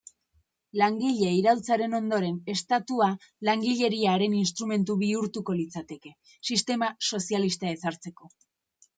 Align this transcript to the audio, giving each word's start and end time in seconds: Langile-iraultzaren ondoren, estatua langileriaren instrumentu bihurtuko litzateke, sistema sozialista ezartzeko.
Langile-iraultzaren 0.81 1.91
ondoren, 1.97 2.37
estatua 2.53 3.09
langileriaren 3.49 4.33
instrumentu 4.37 4.95
bihurtuko 5.01 5.55
litzateke, 5.59 6.13
sistema 6.51 6.89
sozialista 7.11 7.71
ezartzeko. 7.75 8.31